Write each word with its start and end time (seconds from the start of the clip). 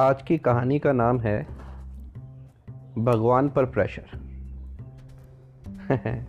आज 0.00 0.22
की 0.22 0.38
कहानी 0.38 0.78
का 0.78 0.92
नाम 0.92 1.20
है 1.20 1.46
भगवान 2.98 3.48
पर 3.48 3.64
प्रेशर। 3.64 4.06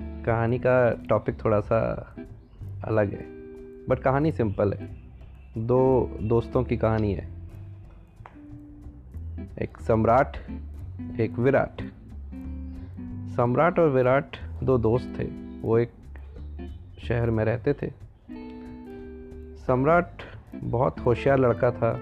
कहानी 0.00 0.58
का 0.58 1.02
टॉपिक 1.08 1.44
थोड़ा 1.44 1.60
सा 1.60 2.14
अलग 2.84 3.12
है 3.12 3.22
बट 3.86 3.98
कहानी 3.98 4.32
सिंपल 4.32 4.72
है। 4.72 4.96
दो 5.58 6.10
दोस्तों 6.22 6.64
की 6.64 6.76
कहानी 6.76 7.14
है। 7.14 7.28
एक 9.62 9.78
सम्राट, 9.78 10.36
एक 11.20 11.38
विराट। 11.38 11.82
सम्राट 13.36 13.78
और 13.78 13.88
विराट 13.88 14.36
दो 14.62 14.78
दोस्त 14.78 15.14
थे, 15.18 15.24
वो 15.60 15.78
एक 15.78 15.92
शहर 17.02 17.30
में 17.30 17.44
रहते 17.44 17.72
थे। 17.72 17.92
सम्राट 19.56 20.10
बहुत 20.54 21.00
होशियार 21.00 21.38
लड़का 21.38 21.70
था 21.70 22.00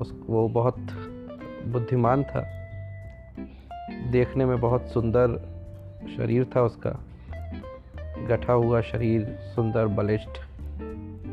उस, 0.00 0.20
वो 0.26 0.48
बहुत 0.48 0.76
बुद्धिमान 1.66 2.22
था। 2.22 2.46
देखने 4.10 4.44
में 4.44 4.60
बहुत 4.60 4.86
सुंदर 4.86 5.28
शरीर 6.16 6.46
था 6.56 6.62
उसका। 6.62 7.00
गठा 8.28 8.52
हुआ 8.52 8.80
शरीर, 8.80 9.24
सुंदर, 9.24 9.86
बलिष्ठ। 9.86 10.28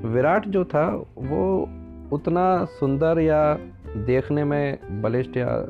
विराट 0.05 0.47
जो 0.47 0.65
था, 0.65 1.05
वो 1.17 1.69
उतना 2.11 2.65
सुंदर 2.65 3.19
या 3.19 3.53
देखने 3.97 4.43
में 4.43 4.79
बलिष्ठ 5.01 5.37
या 5.37 5.65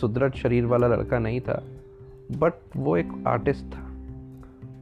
सुदृढ़ 0.00 0.32
शरीर 0.32 0.66
वाला 0.66 0.86
लड़का 0.86 1.18
नहीं 1.18 1.40
था, 1.40 1.64
बट 2.38 2.52
वो 2.76 2.96
एक 2.96 3.24
आर्टिस्ट 3.26 3.64
था। 3.64 3.90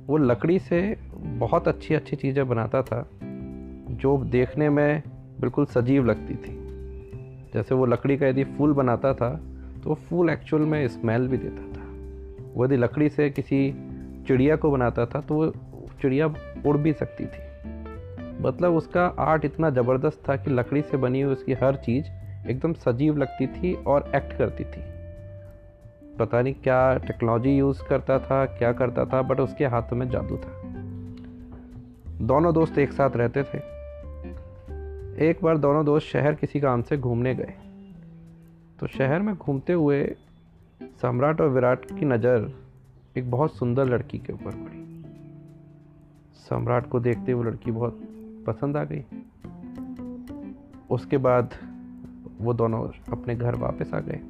वो 0.06 0.16
लकड़ी 0.16 0.58
से 0.58 0.96
बहुत 1.14 1.68
अच्छी 1.68 1.94
अच्छी 1.94 2.16
चीज़ें 2.16 2.48
बनाता 2.48 2.82
था, 2.82 3.10
जो 3.90 4.18
देखने 4.18 4.68
में 4.68 5.02
बिल्कुल 5.40 5.64
सजीव 5.64 6.04
लगती 6.04 6.34
थी। 6.34 6.61
जैसे 7.54 7.74
वो 7.74 7.86
लकड़ी 7.86 8.16
का 8.16 8.26
यदि 8.26 8.44
फूल 8.44 8.72
बनाता 8.72 9.12
था 9.14 9.30
तो 9.84 9.94
फूल 9.94 10.30
एक्चुअल 10.30 10.62
में 10.62 10.86
स्मेल 10.88 11.28
भी 11.28 11.36
देता 11.36 11.62
था। 11.72 11.86
वो 12.54 12.64
यदि 12.64 12.76
लकड़ी 12.76 13.08
से 13.08 13.30
किसी 13.30 13.70
चिड़िया 14.26 14.56
को 14.56 14.70
बनाता 14.70 15.06
था 15.06 15.20
तो 15.20 15.34
वो 15.34 15.52
चिड़िया 16.02 16.26
उड़ 16.66 16.76
भी 16.76 16.92
सकती 16.92 17.24
थी। 17.24 17.50
मतलब 18.42 18.74
उसका 18.74 19.04
आर्ट 19.18 19.44
इतना 19.44 19.70
ज़बरदस्त 19.70 20.22
था 20.28 20.36
कि 20.36 20.50
लकड़ी 20.50 20.82
से 20.82 20.96
बनी 20.96 21.20
हुई 21.20 21.32
उसकी 21.32 21.52
हर 21.52 21.76
चीज़ 21.76 22.06
एकदम 22.48 22.72
सजीव 22.72 23.18
लगती 23.18 23.46
थी 23.46 23.74
और 23.74 24.10
एक्ट 24.14 24.36
करती 24.38 24.64
थी। 24.64 24.82
पता 26.18 26.42
नहीं 26.42 26.54
क्या 26.54 26.98
टेक्नोलॉजी 26.98 27.50
यूज़ 27.50 27.82
करता 27.82 28.18
था, 28.18 28.44
क्या 28.46 28.72
करता 28.72 29.04
था 29.04 29.22
बट 29.22 29.40
उसके 29.40 29.66
हाथों 29.66 29.96
में 29.96 30.08
जादू 30.10 30.36
था। 30.36 30.60
दोनों 32.22 32.54
दोस्त 32.54 32.78
एक 32.78 32.92
साथ 32.92 33.16
रहते 33.16 33.42
थे। 33.42 33.58
एक 35.22 35.38
बार 35.42 35.58
दोनों 35.58 35.84
दोस्त 35.84 36.06
शहर 36.06 36.34
किसी 36.34 36.60
काम 36.60 36.82
से 36.82 36.96
घूमने 36.96 37.34
गए। 37.34 37.54
तो 38.80 38.86
शहर 38.86 39.22
में 39.22 39.34
घूमते 39.34 39.72
हुए 39.72 40.16
सम्राट 40.82 41.40
और 41.40 41.48
विराट 41.48 41.84
की 41.84 42.04
नज़र 42.04 42.54
एक 43.16 43.30
बहुत 43.30 43.54
सुंदर 43.54 43.84
लड़की 43.84 44.18
के 44.18 44.32
ऊपर 44.32 44.50
पड़ी। 44.50 44.82
सम्राट 46.34 46.88
को 46.88 47.00
देखते 47.00 47.32
हुए 47.32 47.44
लड़की 47.44 47.70
बहुत 47.70 48.00
पसंद 48.46 48.76
आ 48.76 48.84
गई। 48.84 49.04
उसके 50.90 51.16
बाद 51.16 51.54
वो 52.40 52.54
दोनों 52.54 52.88
अपने 53.12 53.36
घर 53.36 53.54
वापस 53.54 53.94
आ 53.94 54.00
गए। 54.00 54.20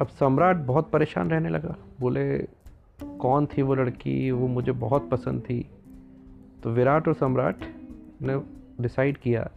अब 0.00 0.06
सम्राट 0.06 0.56
बहुत 0.56 0.90
परेशान 0.90 1.30
रहने 1.30 1.48
लगा। 1.48 1.76
बोले, 2.00 2.38
कौन 3.02 3.46
थी 3.46 3.62
वो 3.62 3.74
लड़की? 3.74 4.30
वो 4.30 4.48
मुझे 4.48 4.72
बहुत 4.72 5.10
पसंद 5.10 5.40
थी। 5.40 5.70
तो 6.62 6.70
विराट 6.70 7.08
और 7.08 7.14
सम्राट 7.14 7.56
ने 8.22 8.42
डिसाइड 8.82 9.18
किया 9.18 9.50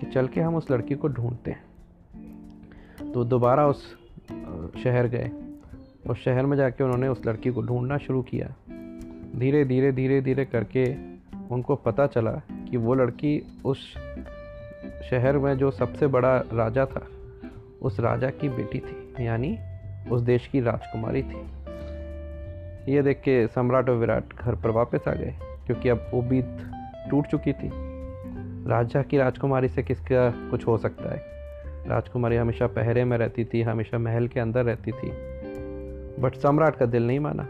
कि 0.00 0.06
चल 0.06 0.26
के 0.26 0.40
हम 0.40 0.56
उस 0.56 0.70
लड़की 0.70 0.94
को 0.94 1.08
ढूंढते 1.08 1.50
हैं। 1.50 3.12
तो 3.12 3.24
दोबारा 3.24 3.66
उस 3.66 3.84
शहर 4.82 5.06
गए। 5.06 5.30
उस 6.06 6.22
शहर 6.24 6.46
में 6.46 6.56
जाके 6.56 6.84
उन्होंने 6.84 7.08
उस 7.08 7.26
लड़की 7.26 7.50
को 7.50 7.62
ढूंढना 7.62 7.98
शुरू 7.98 8.22
किया। 8.22 8.46
धीरे 9.38 9.64
धीरे 9.64 9.92
धीरे 9.92 10.20
धीरे 10.20 10.44
करके 10.44 10.84
उनको 11.54 11.74
पता 11.76 12.06
चला 12.06 12.32
कि 12.70 12.76
वो 12.76 12.94
लड़की 12.94 13.60
उस 13.64 13.94
शहर 15.10 15.38
में 15.38 15.56
जो 15.58 15.70
सबसे 15.70 16.06
बड़ा 16.06 16.36
राजा 16.52 16.86
था, 16.86 17.06
उस 17.82 18.00
राजा 18.00 18.30
की 18.30 18.48
बेटी 18.48 18.78
थी, 18.78 19.26
यानी 19.26 19.58
उस 20.10 20.22
देश 20.22 20.46
की 20.46 20.60
राजकुमारी 20.60 21.22
थी। 21.22 21.46
ये 22.92 23.02
देख 23.02 23.20
के 23.20 23.46
सम्राट 23.46 23.88
और 23.88 23.96
विराट 23.96 24.34
घर 24.34 24.54
पर 24.54 24.70
वापस 24.70 25.08
आ 25.08 25.12
गए, 25.12 25.34
क्योंकि 25.66 25.88
अब 25.88 26.10
उम्मीद 26.14 26.58
टूट 27.10 27.26
चुकी 27.26 27.52
थी। 27.52 27.87
राजा 28.68 29.02
की 29.02 29.18
राजकुमारी 29.18 29.68
से 29.68 29.82
किसका 29.82 30.50
कुछ 30.50 30.66
हो 30.66 30.78
सकता 30.78 31.14
है? 31.14 31.22
राजकुमारी 31.86 32.36
हमेशा 32.36 32.66
पहरे 32.66 33.04
में 33.04 33.18
रहती 33.18 33.44
थी, 33.44 33.62
हमेशा 33.62 33.98
महल 33.98 34.28
के 34.28 34.40
अंदर 34.40 34.64
रहती 34.64 34.92
थी। 34.92 35.10
बट 36.22 36.34
सम्राट 36.34 36.76
का 36.76 36.86
दिल 36.86 37.06
नहीं 37.06 37.20
माना। 37.20 37.48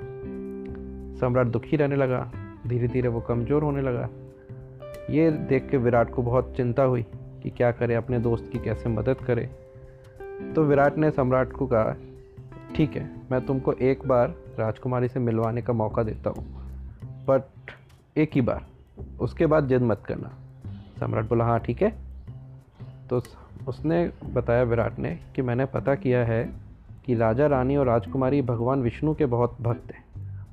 सम्राट 1.20 1.46
दुखी 1.46 1.76
रहने 1.76 1.96
लगा 1.96 2.32
धीरे 2.66 2.88
धीरे 2.88 3.08
वो 3.08 3.20
कमज़ोर 3.20 3.62
होने 3.62 3.82
लगा। 3.82 4.08
ये 5.10 5.30
देख 5.30 5.68
के 5.70 5.76
विराट 5.76 6.10
को 6.10 6.22
बहुत 6.22 6.56
चिंता 6.56 6.82
हुई 6.82 7.02
कि 7.42 7.50
क्या 7.50 7.70
करे, 7.72 7.94
अपने 7.94 8.18
दोस्त 8.18 8.50
की 8.52 8.58
कैसे 8.58 8.88
मदद 8.88 9.16
करे। 9.16 9.50
तो 10.54 10.64
विराट 10.64 10.98
ने 10.98 11.10
सम्राट 11.10 11.52
को 11.52 11.66
कहा, 11.66 11.96
ठीक 12.76 12.96
है, 12.96 13.10
मैं 13.32 13.46
तुमको 13.46 13.72
एक 13.72 14.08
बार 14.08 14.34
राजकुमारी 14.58 15.08
से 15.08 15.20
मिलवाने 15.20 15.62
का 15.62 15.72
मौका 15.72 16.02
देता 16.02 16.30
हूँ 16.30 16.44
बट 17.28 17.42
एक 18.18 18.30
ही 18.34 18.40
बार। 18.40 18.66
उसके 19.20 19.46
बाद 19.46 19.68
जिद 19.68 19.82
मत 19.82 20.02
करना। 20.06 20.30
सम्राट 20.98 21.28
बोला 21.28 21.44
हाँ 21.44 21.60
ठीक 21.60 21.82
है। 21.82 21.94
तो 23.10 23.22
उसने 23.68 24.12
बताया 24.34 24.62
विराट 24.62 24.98
ने 24.98 25.18
कि 25.36 25.42
मैंने 25.42 25.64
पता 25.64 25.94
किया 25.94 26.24
है 26.24 26.52
कि 27.04 27.14
राजा, 27.14 27.46
रानी 27.46 27.76
और 27.76 27.86
राजकुमारी 27.86 28.42
भगवान 28.42 28.82
विष्णु 28.82 29.14
के 29.14 29.26
बहुत 29.26 29.56
भक्त 29.60 29.94
हैं। 29.94 30.04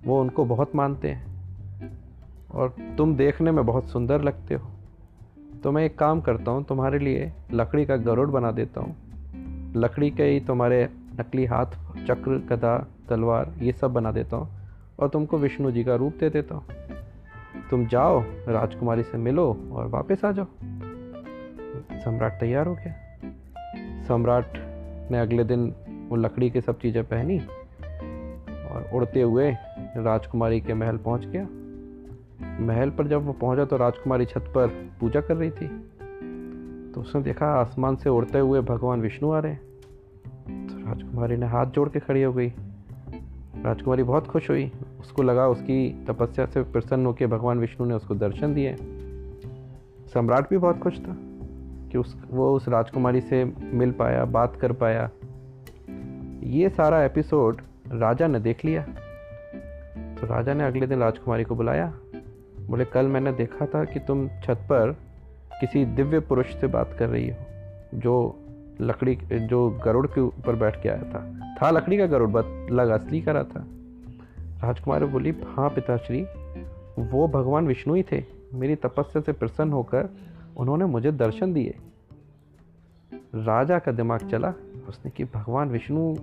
वो 0.05 0.21
उनको 0.21 0.45
बहुत 0.45 0.75
मानते 0.75 1.09
हैं। 1.11 1.35
और 2.51 2.75
तुम 2.97 3.15
देखने 3.15 3.51
में 3.51 3.65
बहुत 3.65 3.89
सुंदर 3.89 4.21
लगते 4.21 4.55
हो। 4.55 4.69
तो 5.63 5.71
मैं 5.71 5.85
एक 5.85 5.99
काम 5.99 6.21
करता 6.21 6.51
हूँ, 6.51 6.63
तुम्हारे 6.63 6.99
लिए 6.99 7.33
लकड़ी 7.53 7.85
का 7.85 7.95
गरुड़ 7.95 8.29
बना 8.29 8.51
देता 8.51 8.81
हूँ। 8.81 8.95
लकड़ी 9.75 10.11
के 10.11 10.23
ही 10.23 10.39
तुम्हारे 10.39 10.89
नकली 11.19 11.45
हाथ, 11.45 11.65
चक्र, 12.07 12.55
गदा, 12.55 12.87
तलवार 13.09 13.53
ये 13.61 13.71
सब 13.71 13.93
बना 13.93 14.11
देता 14.11 14.37
हूँ 14.37 14.49
और 14.99 15.09
तुमको 15.09 15.37
विष्णु 15.37 15.71
जी 15.71 15.83
का 15.83 15.95
रूप 15.95 16.13
दे 16.19 16.29
देता 16.29 16.55
हूँ। 16.55 16.63
तुम 17.69 17.85
जाओ, 17.87 18.23
राजकुमारी 18.47 19.03
से 19.03 19.17
मिलो 19.17 19.69
और 19.71 19.87
वापस 19.87 20.25
आ 20.25 20.31
जाओ। 20.31 20.45
सम्राट 21.99 22.39
तैयार 22.39 22.67
हो 22.67 22.75
गया। 22.75 22.93
सम्राट 24.07 24.53
ने 25.11 25.19
अगले 25.19 25.43
दिन 25.43 25.75
वो 26.09 26.15
लकड़ी 26.15 26.49
की 26.49 26.61
सब 26.61 26.79
चीज़ें 26.79 27.03
पहनी 27.03 27.39
और 28.67 28.89
उड़ते 28.93 29.21
हुए 29.21 29.51
राजकुमारी 29.97 30.61
के 30.61 30.73
महल 30.73 30.97
पहुँच 30.97 31.25
गया। 31.25 31.47
महल 32.65 32.89
पर 32.89 33.07
जब 33.07 33.25
वो 33.25 33.33
पहुँचा 33.33 33.65
तो 33.65 33.77
राजकुमारी 33.77 34.25
छत 34.25 34.51
पर 34.55 34.67
पूजा 34.99 35.21
कर 35.21 35.35
रही 35.35 35.51
थी। 35.51 35.67
तो 36.91 37.01
उसने 37.01 37.21
देखा 37.21 37.45
आसमान 37.45 37.95
से 37.95 38.09
उड़ते 38.09 38.39
हुए 38.39 38.61
भगवान 38.61 39.01
विष्णु 39.01 39.31
आ 39.31 39.39
रहे 39.39 39.51
हैं। 39.51 39.61
तो 40.67 40.87
राजकुमारी 40.87 41.37
ने 41.37 41.45
हाथ 41.45 41.65
जोड़ 41.65 41.89
के 41.89 41.99
खड़ी 41.99 42.23
हो 42.23 42.33
गई। 42.33 42.49
राजकुमारी 43.63 44.03
बहुत 44.03 44.27
खुश 44.27 44.49
हुई। 44.49 44.71
उसको 45.05 45.23
लगा, 45.23 45.47
उसकी 45.47 46.05
तपस्या 46.05 46.45
से 46.45 46.63
प्रसन्न 46.63 47.05
होकर 47.05 47.27
भगवान 47.27 47.59
विष्णु 47.59 47.87
ने 47.87 47.93
उसको 47.93 48.15
दर्शन 48.15 48.53
दिए। 48.53 48.75
सम्राट 50.13 50.49
भी 50.49 50.57
बहुत 50.57 50.79
खुश 50.79 50.99
था 50.99 51.15
कि 51.91 51.97
उस, 51.97 52.23
वो 52.29 52.55
उस 52.55 52.69
राजकुमारी 52.69 53.21
से 53.21 53.53
मिल 53.73 53.91
पाया, 53.91 54.25
बात 54.25 54.55
कर 54.55 54.71
पाया। 54.71 55.09
ये 56.43 56.69
सारा 56.69 57.03
एपिसोड 57.03 57.61
राजा 57.91 58.27
ने 58.27 58.39
देख 58.39 58.65
लिया। 58.65 58.81
तो 60.15 60.27
राजा 60.27 60.53
ने 60.53 60.63
अगले 60.63 60.87
दिन 60.87 60.99
राजकुमारी 60.99 61.43
को 61.43 61.55
बुलाया। 61.55 61.93
बोले, 62.67 62.85
कल 62.85 63.05
मैंने 63.07 63.31
देखा 63.31 63.65
था 63.65 63.85
कि 63.85 63.99
तुम 63.99 64.27
छत 64.27 64.55
पर 64.55 64.91
किसी 65.59 65.85
दिव्य 65.85 66.19
पुरुष 66.19 66.55
से 66.55 66.67
बात 66.67 66.95
कर 66.99 67.09
रही 67.09 67.29
हो, 67.29 67.35
जो 67.99 68.39
लकड़ी, 68.81 69.15
जो 69.15 69.69
गरुड़ 69.85 70.07
के 70.07 70.21
ऊपर 70.21 70.55
बैठ 70.55 70.81
के 70.81 70.89
आया 70.89 71.03
था। 71.03 71.39
था 71.61 71.69
लकड़ी 71.69 71.97
का 71.97 72.05
गरुड़ 72.05 72.29
बट 72.29 72.71
लग, 72.71 72.89
असली 72.89 73.21
करा 73.21 73.43
था। 73.43 73.65
राजकुमारी 74.63 75.05
बोली 75.05 75.35
हाँ 75.45 75.69
पिताश्री, 75.69 76.23
वो 76.99 77.27
भगवान 77.27 77.67
विष्णु 77.67 77.93
ही 77.95 78.03
थे। 78.03 78.23
मेरी 78.53 78.75
तपस्या 78.75 79.21
से 79.21 79.31
प्रसन्न 79.31 79.73
होकर 79.73 80.09
उन्होंने 80.57 80.85
मुझे 80.85 81.11
दर्शन 81.11 81.53
दिए। 81.53 81.75
राजा 83.35 83.79
का 83.79 83.91
दिमाग 83.91 84.19
चला, 84.19 84.53
उसने 84.87 85.11
कि 85.11 85.23
भगवान 85.23 85.69
विष्णु, 85.69 86.15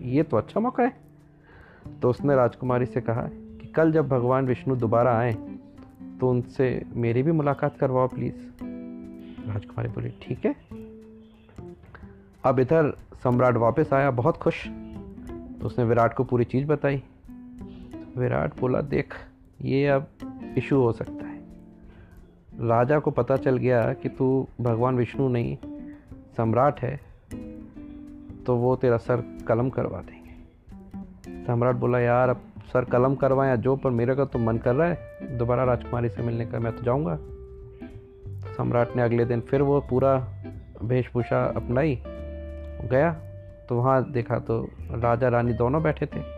ये 0.00 0.22
तो 0.22 0.36
अच्छा 0.36 0.60
मौका 0.60 0.84
है। 0.84 0.96
तो 2.02 2.10
उसने 2.10 2.34
राजकुमारी 2.34 2.86
से 2.86 3.00
कहा 3.00 3.22
कि, 3.32 3.66
कल 3.66 3.92
जब 3.92 4.08
भगवान 4.08 4.46
विष्णु 4.46 4.76
दोबारा 4.76 5.18
आए 5.18 5.32
तो 6.20 6.30
उनसे 6.30 6.86
मेरी 6.94 7.22
भी 7.22 7.32
मुलाकात 7.32 7.78
करवाओ 7.78 8.08
प्लीज़। 8.08 8.36
राजकुमारी 9.48 9.88
बोली, 9.88 10.08
ठीक 10.22 10.46
है। 10.46 10.56
अब 12.44 12.58
इधर 12.58 12.96
सम्राट 13.22 13.56
वापस 13.56 13.92
आया, 13.92 14.10
बहुत 14.10 14.36
खुश। 14.36 14.68
तो 15.60 15.66
उसने 15.66 15.84
विराट 15.84 16.14
को 16.14 16.24
पूरी 16.24 16.44
चीज़ 16.44 16.66
बताई। 16.66 17.02
विराट 18.18 18.58
बोला, 18.60 18.80
देख, 18.80 19.14
ये 19.62 19.86
अब 19.86 20.06
इशू 20.56 20.80
हो 20.80 20.92
सकता 20.92 21.26
है. 21.26 21.36
राजा 22.60 22.98
को 22.98 23.10
पता 23.10 23.36
चल 23.36 23.56
गया 23.56 23.92
कि 23.92 24.08
तू 24.08 24.46
भगवान 24.60 24.96
विष्णु 24.96 25.28
नहीं, 25.28 25.56
सम्राट 26.36 26.80
है 26.80 27.00
तो 28.46 28.56
वो 28.56 28.76
तेरा 28.76 28.96
सर 28.96 29.22
कलम 29.48 29.68
करवा 29.70 30.00
देंगे। 30.00 31.44
सम्राट 31.44 31.74
बोला, 31.74 31.98
यार, 31.98 32.28
अब 32.28 32.40
सर 32.66 32.84
कलम 32.84 33.14
करवाएँ 33.14 33.56
जो, 33.56 33.76
पर 33.76 33.90
मेरे 33.90 34.14
का 34.14 34.24
तो 34.24 34.38
मन 34.38 34.58
कर 34.58 34.74
रहा 34.74 34.88
है, 34.88 35.36
दोबारा 35.38 35.64
राजकुमारी 35.64 36.08
से 36.08 36.22
मिलने 36.22 36.46
का, 36.46 36.58
मैं 36.58 36.76
तो 36.76 36.82
जाऊँगा। 36.82 37.18
सम्राट 38.56 38.96
ने 38.96 39.02
अगले 39.02 39.24
दिन 39.24 39.40
फिर 39.40 39.62
वो 39.62 39.80
पूरा 39.80 40.14
वेशभूषा 40.82 41.44
अपनाई, 41.46 41.98
गया 42.90 43.12
तो 43.68 43.76
वहाँ 43.76 44.10
देखा 44.10 44.38
तो 44.38 44.62
राजा 44.90 45.28
रानी 45.28 45.52
दोनों 45.52 45.82
बैठे 45.82 46.06
थे। 46.06 46.37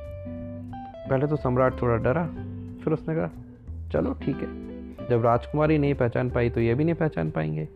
पहले 1.10 1.26
तो 1.26 1.36
सम्राट 1.36 1.82
थोड़ा 1.82 1.96
डरा, 1.96 2.24
फिर 2.84 2.92
उसने 2.92 3.14
कहा, 3.14 3.30
चलो 3.92 4.12
ठीक 4.12 4.36
है। 4.36 4.70
जब 5.08 5.24
राजकुमारी 5.24 5.78
नहीं 5.78 5.94
पहचान 5.94 6.30
पाई 6.30 6.50
तो 6.50 6.60
ये 6.60 6.74
भी 6.74 6.84
नहीं 6.84 6.94
पहचान 6.94 7.30
पाएँगे। 7.30 7.68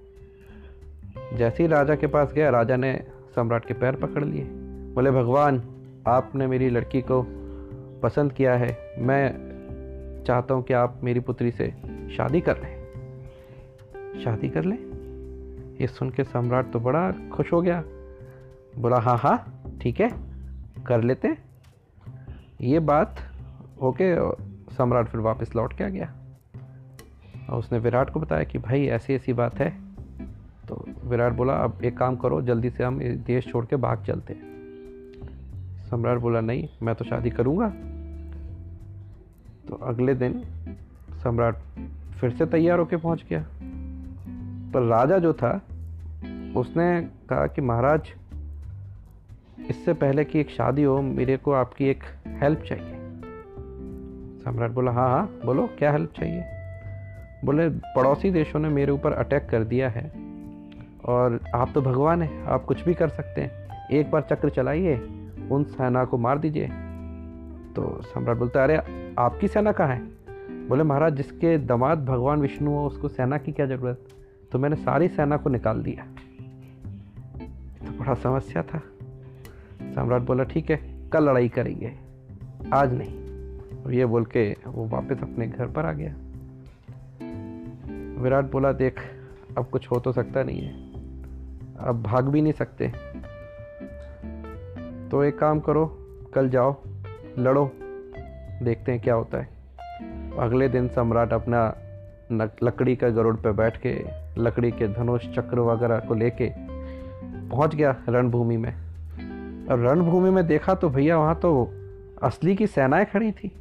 जैसे 1.37 1.63
ही 1.63 1.69
राजा 1.69 1.95
के 1.95 2.07
पास 2.07 2.33
गया, 2.33 2.51
राजा 2.51 2.77
ने 2.77 3.07
सम्राट 3.35 3.65
के 3.65 3.75
पैर 3.75 3.97
पकड़ 3.97 4.25
लिए। 4.25 4.45
बोले, 4.95 5.11
भगवान, 5.11 5.63
आपने 6.07 6.47
मेरी 6.47 6.71
लड़की 6.71 7.01
को 7.01 7.27
पसंद 8.03 8.33
किया 8.33 8.55
है। 8.55 8.79
मैं 8.99 10.25
चाहता 10.27 10.55
हूँ 10.55 10.63
कि 10.63 10.75
आप 10.75 11.01
मेरी 11.05 11.21
पुत्री 11.21 11.51
से 11.51 11.75
शादी 12.17 12.41
कर 12.41 12.57
लें। 12.57 12.85
शादी 14.25 14.49
कर 14.49 14.65
लें? 14.65 14.79
ये 15.81 15.87
सुन 15.87 16.11
के 16.11 16.25
सम्राट 16.25 16.73
तो 16.73 16.81
बड़ा 16.81 17.13
खुश 17.33 17.53
हो 17.53 17.61
गया। 17.63 17.83
बोला 18.79 18.97
हाँ 18.97 19.19
हाँ 19.19 19.63
ठीक 19.83 20.01
है, 20.01 20.11
कर 20.87 21.03
लेते 21.03 21.29
ये 22.65 22.81
बात 22.81 23.17
ओके 23.83 24.17
सम्राट 24.75 25.07
फिर 25.07 25.21
वापस 25.21 25.57
लौट 25.57 25.73
के 25.73 25.85
आ 25.85 25.89
गया। 25.89 26.15
और 27.51 27.59
उसने 27.59 27.79
विराट 27.79 28.11
को 28.11 28.21
बताया 28.21 28.45
कि 28.45 28.59
भाई, 28.59 28.87
ऐसी 28.87 29.15
ऐसी 29.15 29.33
बात 29.33 29.59
है। 29.59 29.71
तो 30.69 30.87
विराट 31.05 31.33
बोला, 31.33 31.53
अब 31.53 31.79
एक 31.85 31.99
काम 31.99 32.17
करो, 32.17 32.43
जल्दी 32.43 32.71
से 32.71 32.85
हम 32.85 32.99
देश 33.01 33.47
छोड़ 33.49 33.67
के 33.67 33.77
भाग 33.77 34.05
चलते 34.05 34.37
सम्राट 35.91 36.19
बोला, 36.19 36.41
नहीं, 36.41 36.69
मैं 36.83 36.95
तो 36.95 37.05
शादी 37.05 37.31
करूँगा। 37.31 37.69
तो 39.69 39.75
अगले 39.75 40.15
दिन 40.15 40.45
सम्राट 41.23 41.57
फिर 42.21 42.31
से 42.31 42.47
तैयार 42.47 42.79
होकर 42.79 42.97
पहुँच 42.97 43.25
गया। 43.31 43.47
पर 44.73 44.83
राजा 44.83 45.19
जो 45.19 45.33
था, 45.33 45.63
उसने 46.57 47.01
कहा 47.01 47.47
कि 47.47 47.61
महाराज 47.61 48.15
इससे 49.71 49.93
पहले 49.93 50.25
कि 50.25 50.41
एक 50.41 50.51
शादी 50.51 50.83
हो, 50.83 51.03
मेरे 51.03 51.37
को 51.37 51.53
आपकी 51.53 51.85
एक 51.85 52.03
हेल्प 52.27 52.59
चाहिए। 52.59 52.95
सम्राट 54.45 54.71
बोला 54.71 54.91
हाँ 54.91 55.11
हाँ 55.11 55.41
बोलो, 55.45 55.71
क्या 55.79 55.93
हेल्प 55.93 56.13
चाहिए? 56.17 56.45
बोले, 57.45 57.69
पड़ोसी 57.69 58.31
देशों 58.31 58.61
ने 58.61 58.69
मेरे 58.69 58.93
ऊपर 58.93 59.13
अटैक 59.13 59.49
कर 59.51 59.65
दिया 59.65 59.89
है 59.89 60.13
और 61.05 61.41
आप 61.55 61.71
तो 61.75 61.83
भगवान 61.83 62.23
हैं, 62.23 62.45
आप 62.45 62.65
कुछ 62.65 62.85
भी 62.85 62.95
कर 62.95 63.09
सकते 63.09 63.41
हैं। 63.41 63.89
एक 63.89 64.11
बार 64.11 64.23
चक्र 64.31 64.49
चलाइए, 64.49 64.97
उन 65.51 65.65
सेना 65.65 66.05
को 66.05 66.19
मार 66.19 66.39
दीजिए। 66.39 66.67
तो 67.77 68.03
सम्राट 68.03 68.37
बोलता, 68.37 68.65
अरे, 68.65 68.77
आपकी 69.19 69.49
सेना 69.49 69.73
कहाँ 69.73 69.89
है? 69.89 70.03
बोले, 70.69 70.83
महाराज, 70.83 71.15
जिसके 71.15 71.59
दामाद 71.59 72.05
भगवान 72.05 72.41
विष्णु 72.41 72.71
हो, 72.71 72.87
उसको 72.87 73.09
सेना 73.09 73.39
की 73.39 73.53
क्या 73.53 73.67
ज़रूरत? 73.67 74.05
तो 74.53 74.59
मैंने 74.59 74.77
सारी 74.77 75.09
सेना 75.09 75.37
को 75.37 75.51
निकाल 75.51 75.83
दिया। 75.83 76.07
तो 77.87 77.99
बड़ा 77.99 78.15
समस्या 78.15 78.63
था। 78.63 78.83
सम्राट 79.95 80.23
बोला, 80.23 80.45
ठीक 80.45 80.71
है, 80.71 81.09
कल 81.13 81.29
लड़ाई 81.29 81.49
करेंगे। 81.49 81.93
आज 82.75 82.95
नहीं। 82.95 83.25
और 83.83 83.95
ये 83.95 84.07
बोल 84.07 84.25
के 84.25 84.57
वो 84.67 84.87
वापस 84.87 85.19
अपने 85.23 85.47
घर 85.47 85.67
पर 85.67 85.85
आ 85.87 85.93
गया। 85.93 86.15
विराट 88.23 88.51
बोला, 88.51 88.73
देख, 88.73 89.01
अब 89.59 89.67
कुछ 89.67 89.91
हो 89.91 90.01
तो 90.01 90.13
सकता 90.13 90.43
नहीं 90.43 90.61
है। 90.61 90.93
अब 91.79 92.03
भाग 92.03 92.29
भी 92.29 92.43
नहीं 92.43 92.53
सकते। 92.53 92.89
तो 95.09 95.25
एक 95.25 95.39
काम 95.39 95.61
करो, 95.61 95.99
कल 96.35 96.49
जाओ, 96.49 96.77
लड़ो, 97.39 97.73
देखते 98.63 98.93
हैं 98.93 99.01
क्या 99.01 99.15
होता 99.15 99.39
है। 99.39 99.49
अगले 100.39 100.69
दिन 100.69 100.89
सम्राट 100.89 101.33
अपना 101.33 101.75
लकड़ी 102.63 102.97
का 102.97 103.09
गरुड़ 103.09 103.37
पर 103.37 103.53
बैठ 103.53 103.81
के, 103.87 104.05
लकड़ी 104.39 104.71
के 104.71 104.89
धनुष, 104.89 105.29
चक्र 105.29 105.61
वगैरह 105.61 105.99
को 105.99 106.15
लेके 106.15 106.53
पहुँच 107.49 107.75
गया 107.75 107.97
रणभूमि 108.09 108.57
में। 108.57 108.84
रणभूमि 109.71 110.31
में 110.31 110.47
देखा 110.47 110.75
तो 110.75 110.89
भैया 110.89 111.19
वहाँ 111.19 111.35
तो 111.35 111.75
असली 112.23 112.57
की 112.57 112.67
सेनाएँ 112.67 113.05
खड़ी 113.05 113.33
थी। 113.33 113.53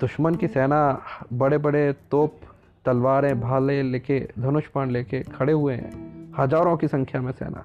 दुश्मन 0.00 0.34
की 0.34 0.48
सेना 0.48 1.02
बड़े 1.32 1.58
बड़े 1.58 1.94
तोप, 2.10 2.36
तलवारें, 2.84 3.40
भाले 3.40 3.82
लेके, 3.82 4.28
धनुष 4.38 4.66
पान 4.66 4.90
लेके 4.90 5.22
खड़े 5.22 5.52
हुए 5.52 5.74
हैं। 5.74 6.06
हज़ारों 6.38 6.76
की 6.76 6.88
संख्या 6.88 7.20
में 7.20 7.32
सेना। 7.32 7.64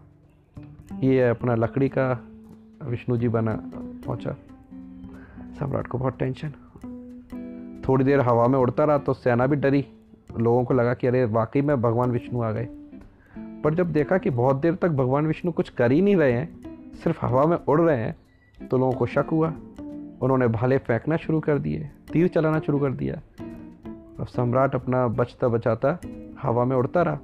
ये 1.00 1.30
अपना 1.30 1.56
लकड़ी 1.56 1.90
का 1.90 2.26
विष्णु 2.84 3.18
जी 3.18 3.28
बना, 3.28 3.62
पहुँचा। 3.76 4.36
सम्राट 5.60 5.88
को 5.88 5.98
बहुत 5.98 6.20
टेंशन। 6.20 6.50
थोड़ी 7.88 8.06
देर 8.06 8.20
हवा 8.20 8.48
में 8.48 8.60
उड़ता 8.60 8.84
रहा 8.84 8.98
तो 8.98 9.14
सेना 9.14 9.48
भी 9.48 9.56
डरी। 9.56 9.86
लोगों 10.40 10.64
को 10.64 10.74
लगा 10.74 10.94
कि 10.94 11.08
अरे, 11.08 11.26
वाकई 11.26 11.62
में 11.62 11.82
भगवान 11.82 12.12
विष्णु 12.12 12.42
आ 12.42 12.52
गए। 12.52 12.68
पर 13.38 13.74
जब 13.74 13.92
देखा 13.92 14.18
कि 14.18 14.30
बहुत 14.30 14.56
देर 14.56 14.76
तक 14.76 14.90
भगवान 14.90 15.28
विष्णु 15.28 15.52
कुछ 15.52 15.70
कर 15.70 15.92
ही 15.92 16.02
नहीं 16.02 16.16
रहे 16.16 16.32
हैं 16.32 16.61
सिर्फ़ 16.94 17.26
हवा 17.26 17.46
में 17.46 17.58
उड़ 17.58 17.82
रहे 17.82 17.98
हैं 17.98 18.68
तो 18.68 18.78
लोगों 18.78 18.94
को 18.94 19.06
शक 19.06 19.28
हुआ। 19.32 19.54
उन्होंने 20.22 20.48
भाले 20.48 20.78
फेंकना 20.78 21.18
शुरू 21.18 21.40
कर 21.40 21.60
दिए, 21.60 21.90
तीर 22.14 22.28
चलाना 22.28 22.60
शुरू 22.60 22.80
कर 22.80 22.92
दिया। 22.92 23.16
अब 24.20 24.28
सम्राट 24.28 24.76
अपना 24.76 25.08
बचता 25.08 25.48
बचाता 25.48 25.98
हवा 26.42 26.66
में 26.66 26.76
उड़ता 26.76 27.02
रहा। 27.02 27.20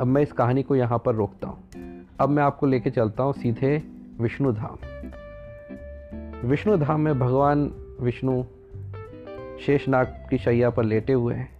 अब 0.00 0.06
मैं 0.06 0.22
इस 0.22 0.32
कहानी 0.32 0.62
को 0.62 0.76
यहाँ 0.76 0.98
पर 0.98 1.14
रोकता 1.14 1.48
हूँ। 1.48 1.58
अब 2.20 2.28
मैं 2.28 2.42
आपको 2.42 2.66
लेके 2.66 2.90
चलता 2.90 3.22
हूँ 3.22 3.32
सीधे 3.32 3.82
विष्णु 4.20 4.52
धाम। 4.52 4.76
विष्णु 6.48 6.76
धाम 6.76 7.00
में 7.00 7.18
भगवान 7.18 7.72
विष्णु 8.00 8.44
शेषनाग 9.66 10.06
की 10.30 10.38
शैया 10.38 10.70
पर 10.70 10.84
लेटे 10.84 11.12
हुए 11.12 11.34
हैं। 11.34 11.58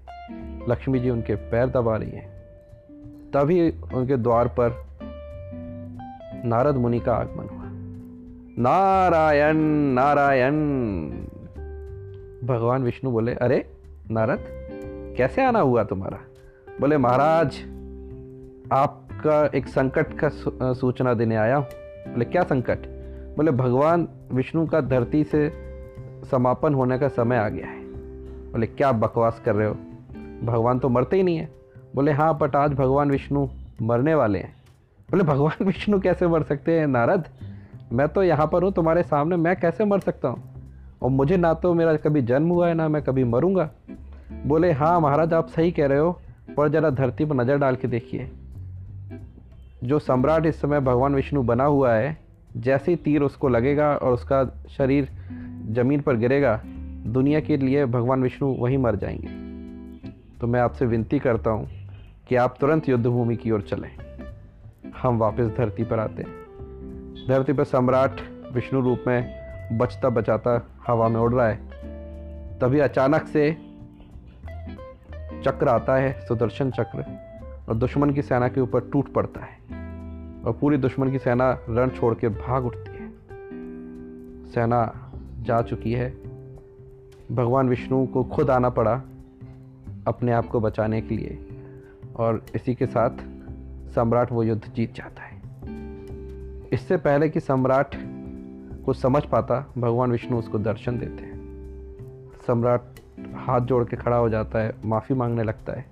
लक्ष्मी 0.69 1.01
जी 1.01 1.11
उनके 1.11 1.35
पैर 1.35 1.67
दबा 1.67 1.97
रही 1.97 2.11
हैं। 2.11 2.29
तभी 3.33 3.71
उनके 3.71 4.17
द्वार 4.17 4.49
पर 4.49 4.88
नारद 6.45 6.77
मुनि 6.77 7.01
का 7.01 7.15
आगमन 7.15 7.49
हुआ। 7.49 7.65
नारायण 8.59 9.57
नारायण। 9.95 10.55
भगवान 12.47 12.83
विष्णु 12.83 13.11
बोले, 13.11 13.35
अरे, 13.35 13.71
नारद, 14.11 14.39
कैसे 15.17 15.45
आना 15.45 15.61
हुआ 15.61 15.85
तुम्हारा? 15.85 16.19
बोले, 16.81 16.99
महाराज, 16.99 17.59
आपका 18.73 19.47
एक 19.47 19.69
संकट 19.69 20.07
का 20.25 20.29
सूचना 20.73 21.15
देने 21.15 21.37
आया 21.37 21.57
हूँ। 21.57 21.67
बोले, 22.09 22.25
क्या 22.25 22.43
संकट? 22.43 22.79
बोले, 23.37 23.51
भगवान 23.51 24.09
विष्णु 24.33 24.67
का 24.67 24.81
धरती 24.81 25.25
से 25.25 25.53
समापन 26.31 26.75
होने 26.75 26.99
का 26.99 27.09
समय 27.09 27.37
आ 27.37 27.49
गया 27.49 27.67
है। 27.67 27.85
बोले, 28.53 28.67
क्या 28.67 28.93
बकवास 28.93 29.43
कर 29.45 29.55
रहे 29.55 29.69
हो? 29.69 29.75
भगवान 30.45 30.79
तो 30.79 30.89
मरते 30.89 31.17
ही 31.17 31.23
नहीं 31.23 31.37
है। 31.37 31.59
बोले 31.95 32.13
हाँ 32.13 32.39
बट 32.39 32.57
आज 32.57 32.73
भगवान 32.73 33.11
विष्णु 33.11 33.49
मरने 33.83 34.15
वाले 34.15 34.39
हैं। 34.39 34.58
बोले, 35.11 35.25
भगवान 35.25 35.65
विष्णु 35.65 36.01
कैसे 36.01 36.27
मर 36.27 36.43
सकते 36.43 36.81
हैं, 36.81 36.87
नारद? 36.87 37.25
मैं 37.93 38.09
तो 38.09 38.23
यहाँ 38.23 38.47
पर 38.47 38.63
हूँ, 38.63 38.73
तुम्हारे 38.73 39.03
सामने 39.03 39.37
मैं 39.37 39.57
कैसे 39.57 39.85
मर 39.85 39.99
सकता 39.99 40.29
हूँ? 40.29 40.43
और 41.03 41.11
मुझे 41.11 41.37
ना 41.37 41.55
तो 41.55 41.75
मेरा 41.75 41.97
कभी 41.97 42.23
जन्म 42.23 42.49
हुआ 42.49 42.69
है, 42.69 42.75
ना 42.75 42.89
मैं 42.89 43.03
कभी 43.03 43.25
मरूँगा। 43.25 43.71
बोले 44.47 44.73
हाँ 44.73 45.01
महाराज, 45.01 45.33
आप 45.33 45.49
सही 45.49 45.71
कह 45.71 45.87
रहे 45.87 45.99
हो, 45.99 46.21
पर 46.57 46.69
ज़रा 46.69 46.91
धरती 46.91 47.25
पर 47.25 47.35
नज़र 47.35 47.59
डाल 47.59 47.77
के 47.77 47.89
देखिए। 47.89 48.31
जो 49.85 49.99
सम्राट 49.99 50.47
इस 50.47 50.61
समय 50.61 50.81
भगवान 50.81 51.15
विष्णु 51.15 51.43
बना 51.43 51.65
हुआ 51.65 51.95
है, 51.95 52.19
जैसे 52.57 52.93
ही 52.93 52.97
तीर 52.97 53.23
उसको 53.23 53.49
लगेगा 53.49 53.95
और 53.97 54.13
उसका 54.13 54.45
शरीर 54.69 55.09
ज़मीन 55.71 56.01
पर 56.01 56.17
गिरेगा, 56.17 56.63
दुनिया 57.07 57.41
के 57.41 57.57
लिए 57.57 57.87
भगवान 57.87 58.23
विष्णु 58.23 58.49
वहीं 58.49 58.79
मर 58.79 58.97
जाएँगे। 58.97 59.29
तो 60.41 60.47
मैं 60.47 60.61
आपसे 60.61 60.87
विनती 60.87 61.19
करता 61.19 61.51
हूँ 61.51 61.69
कि 62.29 62.37
आप 62.37 62.57
तुरंत 62.61 62.89
युद्ध 62.89 63.07
भूमि 63.07 63.37
की 63.37 63.51
ओर 63.51 63.61
चलें। 63.61 63.91
हम 64.97 65.19
वापस 65.19 65.45
धरती 65.59 65.85
पर 65.85 65.99
आते 65.99 66.23
हैं। 66.23 66.33
धरती 67.29 67.53
पर 67.53 67.65
सम्राट 67.65 68.21
विष्णु 68.53 68.81
रूप 68.81 69.05
में 69.07 69.39
बचता 69.79 70.09
बचाता 70.09 70.67
हवा 70.87 71.09
में 71.09 71.21
उड़ 71.21 71.35
रहा 71.35 71.49
है। 71.49 71.57
तभी 72.59 72.79
अचानक 72.79 73.27
से 73.27 73.57
चक्र 75.45 75.69
आता 75.69 75.97
है, 75.97 76.27
सुदर्शन 76.27 76.71
चक्र, 76.71 77.05
और 77.69 77.75
दुश्मन 77.75 78.11
की 78.11 78.23
सेना 78.23 78.49
के 78.49 78.61
ऊपर 78.61 78.81
टूट 78.81 79.13
पड़ता 79.13 79.41
है, 79.41 79.59
और 80.43 80.59
पूरी 80.61 80.77
दुश्मन 80.77 81.11
की 81.11 81.19
सेना 81.19 81.59
रण 81.69 81.89
छोड़ 81.89 82.15
के 82.15 82.29
भाग 82.29 82.67
उठती 82.67 82.91
है। 82.91 83.09
सेना 84.47 85.13
जा 85.41 85.63
चुकी 85.63 85.93
है। 85.93 86.11
भगवान 87.33 87.69
विष्णु 87.69 88.07
को 88.07 88.25
खुद 88.25 88.51
आना 88.51 88.71
पड़ा 88.71 89.03
अपने 90.07 90.33
आप 90.33 90.47
को 90.47 90.61
बचाने 90.61 91.01
के 91.01 91.15
लिए, 91.15 91.49
और 92.17 92.45
इसी 92.55 92.75
के 92.75 92.87
साथ 92.87 93.11
सम्राट 93.95 94.33
वो 94.33 94.43
युद्ध 94.43 94.73
जीत 94.75 94.95
जाता 94.95 95.23
है। 95.23 95.37
इससे 96.73 96.97
पहले 96.97 97.29
कि 97.29 97.41
सम्राट 97.41 97.95
को 98.85 98.93
समझ 98.93 99.23
पाता, 99.25 99.73
भगवान 99.79 100.11
विष्णु 100.11 100.39
उसको 100.39 100.59
दर्शन 100.59 100.99
देते 100.99 101.25
हैं। 101.25 101.37
सम्राट 102.47 102.81
हाथ 103.35 103.61
जोड़ 103.61 103.85
के 103.85 103.97
खड़ा 103.97 104.17
हो 104.17 104.29
जाता 104.29 104.59
है, 104.59 104.75
माफ़ी 104.85 105.15
मांगने 105.15 105.43
लगता 105.43 105.73
है। 105.73 105.85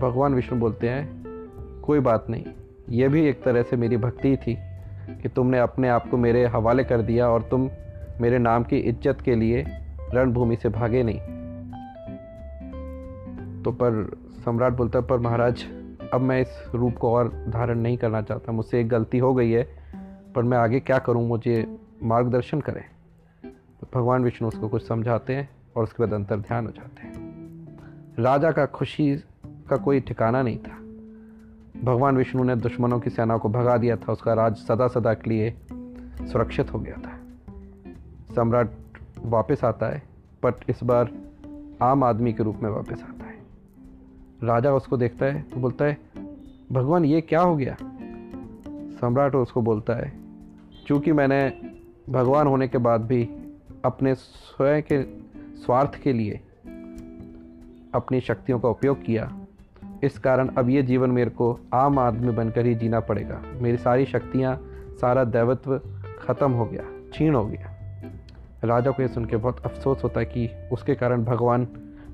भगवान 0.00 0.34
विष्णु 0.34 0.60
बोलते 0.60 0.88
हैं, 0.88 1.82
कोई 1.82 2.00
बात 2.00 2.30
नहीं, 2.30 2.44
ये 2.90 3.08
भी 3.08 3.26
एक 3.26 3.42
तरह 3.42 3.62
से 3.62 3.76
मेरी 3.76 3.96
भक्ति 3.96 4.36
थी 4.36 4.58
कि 5.22 5.28
तुमने 5.28 5.58
अपने 5.58 5.88
आप 5.88 6.10
को 6.10 6.16
मेरे 6.16 6.46
हवाले 6.46 6.84
कर 6.84 7.02
दिया 7.02 7.28
और 7.28 7.42
तुम 7.42 7.70
मेरे 8.20 8.38
नाम 8.38 8.64
की 8.64 8.78
इज़्ज़त 8.78 9.20
के 9.20 9.34
लिए 9.34 9.64
रणभूमि 10.14 10.56
से 10.56 10.68
भागे 10.68 11.02
नहीं। 11.02 11.20
तो 13.62 13.72
पर 13.72 14.18
सम्राट 14.44 14.72
बोलता 14.72 15.00
पर 15.00 15.18
महाराज 15.18 15.64
अब 16.14 16.20
मैं 16.20 16.40
इस 16.40 16.62
रूप 16.74 16.96
को 16.96 17.14
और 17.14 17.46
धारण 17.48 17.78
नहीं 17.78 17.96
करना 17.96 18.22
चाहता, 18.22 18.52
मुझसे 18.52 18.80
एक 18.80 18.88
गलती 18.88 19.18
हो 19.18 19.34
गई 19.34 19.50
है, 19.50 19.68
पर 20.34 20.42
मैं 20.42 20.58
आगे 20.58 20.80
क्या 20.80 20.98
करूँ, 20.98 21.28
मुझे 21.28 21.78
मार्गदर्शन 22.02 22.60
करें। 22.60 22.84
तो 23.80 23.86
भगवान 23.94 24.24
विष्णु 24.24 24.48
उसको 24.48 24.68
कुछ 24.68 24.88
समझाते 24.88 25.34
हैं 25.34 25.50
और 25.76 25.82
उसके 25.82 26.02
बाद 26.02 26.12
अंतर 26.12 26.36
ध्यान 26.36 26.66
हो 26.66 26.72
जाते 26.72 27.02
हैं। 27.02 27.20
राजा 28.18 28.52
का 28.52 28.66
खुशी 28.66 29.16
का 29.46 29.76
कोई 29.76 30.00
ठिकाना 30.00 30.42
नहीं 30.42 30.58
था। 30.58 30.76
भगवान 31.84 32.16
विष्णु 32.16 32.44
ने 32.44 32.56
दुश्मनों 32.56 33.00
की 33.00 33.10
सेना 33.10 33.36
को 33.36 33.48
भगा 33.48 33.76
दिया 33.76 33.96
था, 33.96 34.12
उसका 34.12 34.34
राज 34.34 34.56
सदा 34.56 34.86
सदा 34.86 35.14
के 35.14 35.30
लिए 35.30 35.54
सुरक्षित 36.26 36.72
हो 36.72 36.78
गया 36.78 36.94
था। 36.94 37.18
सम्राट 38.34 38.70
वापस 39.22 39.64
आता 39.64 39.86
है 39.86 40.02
बट 40.44 40.54
इस 40.68 40.82
बार 40.84 41.10
आम 41.82 42.04
आदमी 42.04 42.32
के 42.32 42.42
रूप 42.42 42.56
में 42.62 42.70
वापस 42.70 43.02
आता 43.02 43.14
है। 43.14 43.19
राजा 44.42 44.72
उसको 44.72 44.96
देखता 44.96 45.26
है 45.26 45.42
तो 45.44 45.60
बोलता 45.60 45.84
है, 45.84 45.96
भगवान, 46.72 47.04
ये 47.04 47.20
क्या 47.20 47.40
हो 47.40 47.56
गया? 47.56 47.76
सम्राट 49.00 49.34
उसको 49.34 49.62
बोलता 49.62 49.94
है, 49.94 50.12
चूँकि 50.86 51.12
मैंने 51.12 51.40
भगवान 52.10 52.46
होने 52.46 52.68
के 52.68 52.78
बाद 52.78 53.00
भी 53.00 53.22
अपने 53.84 54.14
स्वयं 54.14 54.82
के, 54.82 55.02
स्वार्थ 55.56 56.00
के 56.02 56.12
लिए 56.12 56.40
अपनी 57.94 58.20
शक्तियों 58.20 58.58
का 58.60 58.68
उपयोग 58.68 59.02
किया, 59.04 59.30
इस 60.04 60.18
कारण 60.18 60.48
अब 60.48 60.68
ये 60.70 60.82
जीवन 60.82 61.10
मेरे 61.10 61.30
को 61.30 61.58
आम 61.74 61.98
आदमी 61.98 62.32
बनकर 62.32 62.66
ही 62.66 62.74
जीना 62.74 63.00
पड़ेगा। 63.00 63.40
मेरी 63.60 63.76
सारी 63.76 64.06
शक्तियाँ, 64.06 64.56
सारा 65.00 65.24
दैवत्व 65.26 65.78
ख़त्म 66.20 66.50
हो 66.52 66.64
गया 66.64 66.84
छीण 67.12 67.34
हो 67.34 67.44
गया। 67.46 67.76
राजा 68.64 68.90
को 68.90 69.02
ये 69.02 69.08
सुन 69.08 69.24
के 69.24 69.36
बहुत 69.36 69.64
अफसोस 69.64 70.02
होता 70.04 70.20
है 70.20 70.26
कि 70.26 70.48
उसके 70.72 70.94
कारण 70.94 71.24
भगवान 71.24 71.66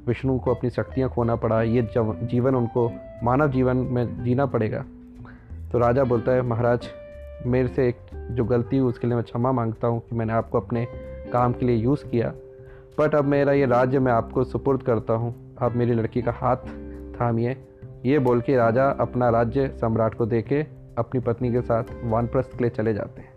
विष्णु 0.06 0.38
को 0.38 0.54
अपनी 0.54 0.70
शक्तियाँ 0.70 1.10
खोना 1.10 1.36
पड़ा, 1.36 1.62
ये 1.62 1.88
जीवन 1.96 2.54
उनको, 2.54 2.92
मानव 3.22 3.50
जीवन 3.50 3.76
में 3.76 4.24
जीना 4.24 4.46
पड़ेगा। 4.46 4.84
तो 5.72 5.78
राजा 5.78 6.04
बोलता 6.04 6.32
है, 6.32 6.42
महाराज, 6.42 6.88
मेरे 7.46 7.68
से 7.68 7.88
एक 7.88 7.96
जो 8.30 8.44
गलती 8.44 8.76
हुई, 8.78 8.88
उसके 8.88 9.06
लिए 9.06 9.16
मैं 9.16 9.24
क्षमा 9.24 9.52
माँगता 9.52 9.88
हूँ 9.88 10.00
कि 10.00 10.16
मैंने 10.16 10.32
आपको 10.32 10.60
अपने 10.60 10.86
काम 11.32 11.52
के 11.52 11.66
लिए 11.66 11.76
यूज़ 11.76 12.04
किया। 12.04 12.32
बट 12.98 13.14
अब 13.14 13.24
मेरा 13.24 13.52
ये 13.52 13.66
राज्य 13.66 13.98
मैं 13.98 14.12
आपको 14.12 14.44
सुपुर्द 14.44 14.82
करता 14.82 15.14
हूँ। 15.14 15.56
आप 15.62 15.76
मेरी 15.76 15.94
लड़की 15.94 16.22
का 16.22 16.32
हाथ 16.32 16.56
थामिए। 17.20 17.56
ये 18.06 18.18
बोल 18.18 18.40
के 18.40 18.56
राजा 18.56 18.88
अपना 18.88 19.28
राज्य 19.28 19.68
सम्राट 19.68 20.14
को 20.14 20.26
दे 20.26 20.42
के 20.42 20.62
अपनी 20.98 21.20
पत्नी 21.20 21.52
के 21.52 21.60
साथ 21.60 21.84
वानप्रस्थ 22.04 22.52
के 22.52 22.58
लिए 22.58 22.70
चले 22.70 22.94
जाते 22.94 23.20
हैं। 23.20 23.36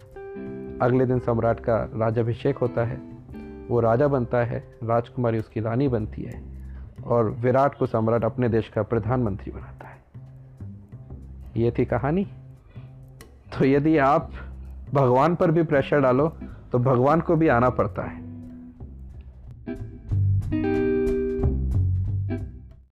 अगले 0.81 1.05
दिन 1.05 1.19
सम्राट 1.19 1.59
का 1.59 1.89
राजाभिषेक 1.95 2.57
होता 2.57 2.85
है। 2.85 3.01
वो 3.69 3.79
राजा 3.79 4.07
बनता 4.07 4.37
है, 4.37 4.63
राजकुमारी 4.83 5.39
उसकी 5.39 5.59
रानी 5.59 5.87
बनती 5.87 6.21
है। 6.21 6.48
और 7.09 7.29
विराट 7.29 7.77
को 7.77 7.85
सम्राट 7.85 8.23
अपने 8.23 8.49
देश 8.49 8.67
का 8.69 8.83
प्रधानमंत्री 8.83 9.51
बनाता 9.51 9.87
है। 9.87 9.97
ये 11.57 11.71
थी 11.71 11.85
कहानी। 11.85 12.25
तो 13.53 13.65
यदि 13.65 13.97
आप 13.97 14.31
भगवान 14.93 15.35
पर 15.35 15.51
भी 15.51 15.63
प्रेशर 15.63 15.99
डालो 15.99 16.27
तो 16.71 16.79
भगवान 16.79 17.21
को 17.21 17.35
भी 17.35 17.47
आना 17.47 17.69
पड़ता 17.69 18.01
है। 18.01 18.28